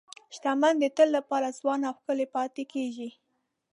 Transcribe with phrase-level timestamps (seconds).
[0.35, 3.09] شتمن د تل لپاره ځوان او ښکلي پاتې کېږي.